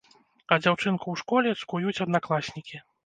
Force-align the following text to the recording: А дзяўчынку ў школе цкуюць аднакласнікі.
А 0.53 0.57
дзяўчынку 0.63 1.05
ў 1.15 1.21
школе 1.23 1.49
цкуюць 1.61 2.03
аднакласнікі. 2.07 2.83